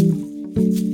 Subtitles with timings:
[0.00, 0.89] Música